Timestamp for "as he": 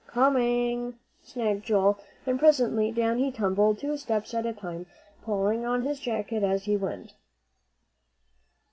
6.41-6.75